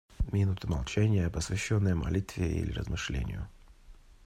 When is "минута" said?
0.31-0.67